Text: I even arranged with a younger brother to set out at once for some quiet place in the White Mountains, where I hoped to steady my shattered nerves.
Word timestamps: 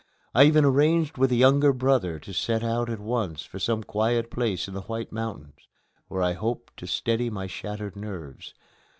I 0.33 0.45
even 0.45 0.65
arranged 0.65 1.19
with 1.19 1.31
a 1.31 1.35
younger 1.35 1.71
brother 1.73 2.17
to 2.21 2.33
set 2.33 2.63
out 2.63 2.89
at 2.89 2.99
once 2.99 3.43
for 3.43 3.59
some 3.59 3.83
quiet 3.83 4.31
place 4.31 4.67
in 4.67 4.73
the 4.73 4.81
White 4.81 5.11
Mountains, 5.11 5.67
where 6.07 6.23
I 6.23 6.33
hoped 6.33 6.75
to 6.77 6.87
steady 6.87 7.29
my 7.29 7.45
shattered 7.45 7.95
nerves. 7.95 8.55